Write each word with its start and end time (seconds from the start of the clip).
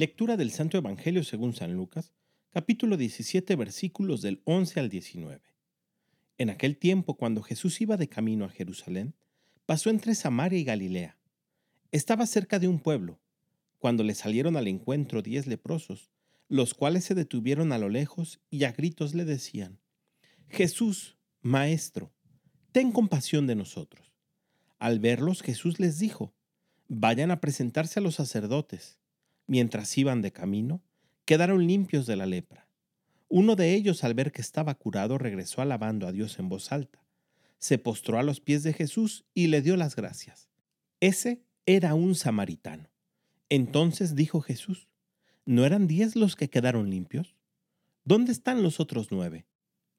Lectura 0.00 0.38
del 0.38 0.50
Santo 0.50 0.78
Evangelio 0.78 1.22
según 1.24 1.52
San 1.52 1.74
Lucas, 1.74 2.14
capítulo 2.48 2.96
17, 2.96 3.54
versículos 3.54 4.22
del 4.22 4.40
11 4.44 4.80
al 4.80 4.88
19. 4.88 5.42
En 6.38 6.48
aquel 6.48 6.78
tiempo, 6.78 7.18
cuando 7.18 7.42
Jesús 7.42 7.82
iba 7.82 7.98
de 7.98 8.08
camino 8.08 8.46
a 8.46 8.48
Jerusalén, 8.48 9.14
pasó 9.66 9.90
entre 9.90 10.14
Samaria 10.14 10.58
y 10.58 10.64
Galilea. 10.64 11.18
Estaba 11.92 12.24
cerca 12.24 12.58
de 12.58 12.66
un 12.66 12.80
pueblo, 12.80 13.20
cuando 13.78 14.02
le 14.02 14.14
salieron 14.14 14.56
al 14.56 14.68
encuentro 14.68 15.20
diez 15.20 15.46
leprosos, 15.46 16.08
los 16.48 16.72
cuales 16.72 17.04
se 17.04 17.14
detuvieron 17.14 17.70
a 17.70 17.76
lo 17.76 17.90
lejos 17.90 18.40
y 18.48 18.64
a 18.64 18.72
gritos 18.72 19.14
le 19.14 19.26
decían, 19.26 19.80
Jesús, 20.48 21.18
Maestro, 21.42 22.10
ten 22.72 22.90
compasión 22.90 23.46
de 23.46 23.54
nosotros. 23.54 24.14
Al 24.78 24.98
verlos, 24.98 25.42
Jesús 25.42 25.78
les 25.78 25.98
dijo, 25.98 26.32
Vayan 26.88 27.30
a 27.30 27.42
presentarse 27.42 28.00
a 28.00 28.02
los 28.02 28.14
sacerdotes 28.14 28.99
mientras 29.50 29.98
iban 29.98 30.22
de 30.22 30.30
camino, 30.30 30.80
quedaron 31.24 31.66
limpios 31.66 32.06
de 32.06 32.14
la 32.14 32.24
lepra. 32.24 32.68
Uno 33.28 33.56
de 33.56 33.74
ellos, 33.74 34.04
al 34.04 34.14
ver 34.14 34.30
que 34.30 34.40
estaba 34.40 34.76
curado, 34.76 35.18
regresó 35.18 35.60
alabando 35.60 36.06
a 36.06 36.12
Dios 36.12 36.38
en 36.38 36.48
voz 36.48 36.70
alta. 36.70 37.04
Se 37.58 37.76
postró 37.76 38.20
a 38.20 38.22
los 38.22 38.38
pies 38.38 38.62
de 38.62 38.72
Jesús 38.72 39.24
y 39.34 39.48
le 39.48 39.60
dio 39.60 39.76
las 39.76 39.96
gracias. 39.96 40.48
Ese 41.00 41.42
era 41.66 41.94
un 41.94 42.14
samaritano. 42.14 42.90
Entonces 43.48 44.14
dijo 44.14 44.40
Jesús, 44.40 44.88
¿no 45.46 45.66
eran 45.66 45.88
diez 45.88 46.14
los 46.14 46.36
que 46.36 46.48
quedaron 46.48 46.88
limpios? 46.88 47.34
¿Dónde 48.04 48.30
están 48.30 48.62
los 48.62 48.78
otros 48.78 49.08
nueve? 49.10 49.46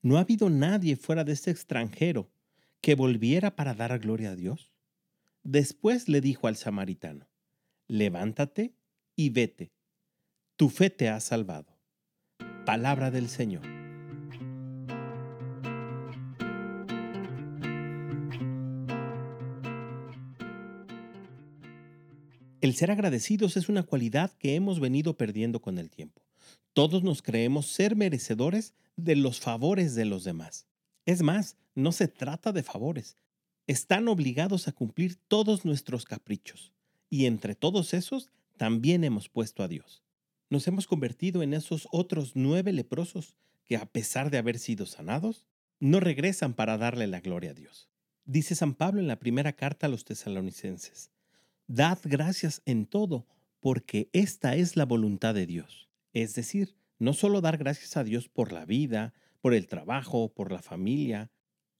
¿No 0.00 0.16
ha 0.16 0.20
habido 0.20 0.48
nadie 0.48 0.94
fuera 0.94 1.24
de 1.24 1.32
este 1.32 1.50
extranjero 1.50 2.30
que 2.80 2.94
volviera 2.94 3.56
para 3.56 3.74
dar 3.74 3.98
gloria 3.98 4.30
a 4.30 4.36
Dios? 4.36 4.70
Después 5.42 6.08
le 6.08 6.20
dijo 6.20 6.46
al 6.46 6.54
samaritano, 6.54 7.28
levántate 7.88 8.74
y 9.20 9.28
vete. 9.28 9.70
Tu 10.56 10.70
fe 10.70 10.88
te 10.88 11.10
ha 11.10 11.20
salvado. 11.20 11.78
Palabra 12.64 13.10
del 13.10 13.28
Señor. 13.28 13.66
El 22.62 22.74
ser 22.74 22.90
agradecidos 22.90 23.58
es 23.58 23.68
una 23.68 23.82
cualidad 23.82 24.32
que 24.38 24.54
hemos 24.54 24.80
venido 24.80 25.18
perdiendo 25.18 25.60
con 25.60 25.76
el 25.76 25.90
tiempo. 25.90 26.22
Todos 26.72 27.02
nos 27.02 27.20
creemos 27.20 27.66
ser 27.66 27.96
merecedores 27.96 28.72
de 28.96 29.16
los 29.16 29.38
favores 29.38 29.94
de 29.94 30.06
los 30.06 30.24
demás. 30.24 30.66
Es 31.04 31.20
más, 31.20 31.58
no 31.74 31.92
se 31.92 32.08
trata 32.08 32.52
de 32.52 32.62
favores. 32.62 33.18
Están 33.66 34.08
obligados 34.08 34.66
a 34.66 34.72
cumplir 34.72 35.16
todos 35.28 35.66
nuestros 35.66 36.06
caprichos. 36.06 36.72
Y 37.10 37.26
entre 37.26 37.54
todos 37.54 37.92
esos 37.92 38.30
también 38.60 39.04
hemos 39.04 39.30
puesto 39.30 39.62
a 39.62 39.68
Dios. 39.68 40.04
Nos 40.50 40.68
hemos 40.68 40.86
convertido 40.86 41.42
en 41.42 41.54
esos 41.54 41.88
otros 41.92 42.32
nueve 42.34 42.74
leprosos 42.74 43.34
que 43.64 43.78
a 43.78 43.86
pesar 43.86 44.30
de 44.30 44.36
haber 44.36 44.58
sido 44.58 44.84
sanados, 44.84 45.46
no 45.78 45.98
regresan 45.98 46.52
para 46.52 46.76
darle 46.76 47.06
la 47.06 47.22
gloria 47.22 47.52
a 47.52 47.54
Dios. 47.54 47.88
Dice 48.26 48.54
San 48.54 48.74
Pablo 48.74 49.00
en 49.00 49.08
la 49.08 49.18
primera 49.18 49.54
carta 49.54 49.86
a 49.86 49.88
los 49.88 50.04
tesalonicenses, 50.04 51.10
Dad 51.68 52.00
gracias 52.04 52.60
en 52.66 52.84
todo, 52.84 53.26
porque 53.60 54.10
esta 54.12 54.54
es 54.56 54.76
la 54.76 54.84
voluntad 54.84 55.32
de 55.32 55.46
Dios. 55.46 55.88
Es 56.12 56.34
decir, 56.34 56.76
no 56.98 57.14
solo 57.14 57.40
dar 57.40 57.56
gracias 57.56 57.96
a 57.96 58.04
Dios 58.04 58.28
por 58.28 58.52
la 58.52 58.66
vida, 58.66 59.14
por 59.40 59.54
el 59.54 59.68
trabajo, 59.68 60.34
por 60.34 60.52
la 60.52 60.60
familia, 60.60 61.30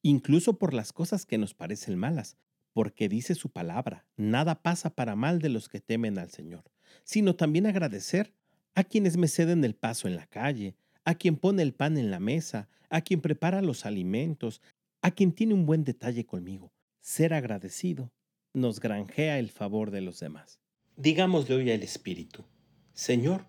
incluso 0.00 0.58
por 0.58 0.72
las 0.72 0.94
cosas 0.94 1.26
que 1.26 1.36
nos 1.36 1.52
parecen 1.52 1.98
malas, 1.98 2.38
porque 2.72 3.08
dice 3.08 3.34
su 3.34 3.50
palabra, 3.50 4.06
nada 4.16 4.62
pasa 4.62 4.90
para 4.90 5.16
mal 5.16 5.40
de 5.40 5.48
los 5.48 5.68
que 5.68 5.80
temen 5.80 6.18
al 6.18 6.30
Señor, 6.30 6.64
sino 7.04 7.34
también 7.36 7.66
agradecer 7.66 8.34
a 8.74 8.84
quienes 8.84 9.16
me 9.16 9.28
ceden 9.28 9.64
el 9.64 9.74
paso 9.74 10.08
en 10.08 10.16
la 10.16 10.26
calle, 10.26 10.76
a 11.04 11.14
quien 11.14 11.36
pone 11.36 11.62
el 11.62 11.74
pan 11.74 11.98
en 11.98 12.10
la 12.10 12.20
mesa, 12.20 12.68
a 12.88 13.00
quien 13.00 13.20
prepara 13.20 13.62
los 13.62 13.86
alimentos, 13.86 14.62
a 15.02 15.10
quien 15.10 15.32
tiene 15.32 15.54
un 15.54 15.66
buen 15.66 15.84
detalle 15.84 16.24
conmigo. 16.26 16.72
Ser 17.00 17.34
agradecido 17.34 18.12
nos 18.52 18.80
granjea 18.80 19.38
el 19.38 19.50
favor 19.50 19.90
de 19.90 20.00
los 20.00 20.20
demás. 20.20 20.60
Digámosle 20.96 21.54
hoy 21.54 21.70
al 21.70 21.82
Espíritu, 21.82 22.44
Señor, 22.92 23.46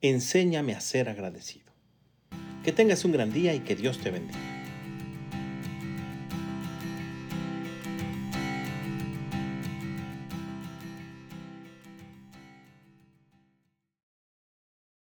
enséñame 0.00 0.74
a 0.74 0.80
ser 0.80 1.08
agradecido. 1.08 1.72
Que 2.62 2.72
tengas 2.72 3.04
un 3.04 3.12
gran 3.12 3.32
día 3.32 3.54
y 3.54 3.60
que 3.60 3.74
Dios 3.74 3.98
te 3.98 4.10
bendiga. 4.10 4.51